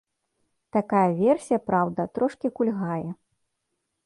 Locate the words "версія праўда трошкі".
1.19-2.47